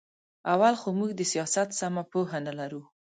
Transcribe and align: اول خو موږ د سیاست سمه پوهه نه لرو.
اول 0.53 0.73
خو 0.81 0.89
موږ 0.99 1.11
د 1.15 1.21
سیاست 1.31 1.69
سمه 1.79 2.03
پوهه 2.11 2.39
نه 2.45 2.53
لرو. 2.59 2.81